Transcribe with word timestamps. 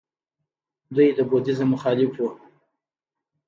دوی 0.95 1.09
د 1.17 1.19
بودیزم 1.29 1.67
مخالف 1.73 2.11
وو 2.15 2.29